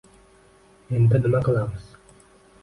[0.99, 1.87] Endi nima qilamiz?